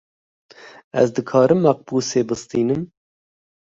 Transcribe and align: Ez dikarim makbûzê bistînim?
Ez 1.01 1.05
dikarim 1.15 1.59
makbûzê 1.65 2.21
bistînim? 2.29 2.81